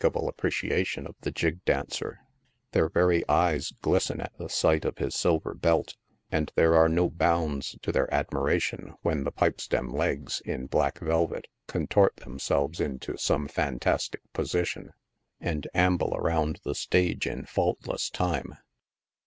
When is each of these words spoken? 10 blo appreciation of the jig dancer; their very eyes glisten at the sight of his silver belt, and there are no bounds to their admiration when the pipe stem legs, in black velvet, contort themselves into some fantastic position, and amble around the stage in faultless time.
10 0.00 0.12
blo 0.12 0.28
appreciation 0.28 1.06
of 1.06 1.14
the 1.20 1.30
jig 1.30 1.62
dancer; 1.66 2.20
their 2.72 2.88
very 2.88 3.22
eyes 3.28 3.70
glisten 3.82 4.18
at 4.18 4.32
the 4.38 4.48
sight 4.48 4.86
of 4.86 4.96
his 4.96 5.14
silver 5.14 5.52
belt, 5.52 5.94
and 6.32 6.50
there 6.54 6.74
are 6.74 6.88
no 6.88 7.10
bounds 7.10 7.76
to 7.82 7.92
their 7.92 8.10
admiration 8.10 8.94
when 9.02 9.24
the 9.24 9.30
pipe 9.30 9.60
stem 9.60 9.92
legs, 9.92 10.40
in 10.46 10.64
black 10.64 10.98
velvet, 11.00 11.48
contort 11.66 12.16
themselves 12.16 12.80
into 12.80 13.14
some 13.18 13.46
fantastic 13.46 14.22
position, 14.32 14.88
and 15.38 15.66
amble 15.74 16.16
around 16.16 16.60
the 16.64 16.74
stage 16.74 17.26
in 17.26 17.44
faultless 17.44 18.08
time. 18.08 18.56